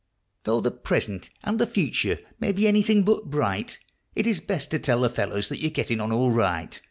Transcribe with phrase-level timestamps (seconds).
[0.45, 3.77] Though the present and the future may be anything but bright.
[4.15, 6.79] It is best to tell the fellows that you're getting on all right.